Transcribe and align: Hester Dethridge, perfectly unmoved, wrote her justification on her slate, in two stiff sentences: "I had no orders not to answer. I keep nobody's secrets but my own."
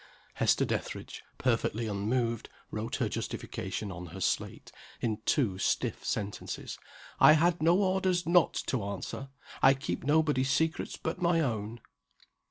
Hester 0.33 0.65
Dethridge, 0.65 1.23
perfectly 1.37 1.85
unmoved, 1.85 2.49
wrote 2.71 2.95
her 2.95 3.07
justification 3.07 3.91
on 3.91 4.07
her 4.07 4.19
slate, 4.19 4.71
in 4.99 5.21
two 5.27 5.59
stiff 5.59 6.03
sentences: 6.03 6.79
"I 7.19 7.33
had 7.33 7.61
no 7.61 7.77
orders 7.83 8.25
not 8.25 8.55
to 8.65 8.83
answer. 8.83 9.29
I 9.61 9.75
keep 9.75 10.03
nobody's 10.03 10.49
secrets 10.49 10.97
but 10.97 11.21
my 11.21 11.39
own." 11.41 11.81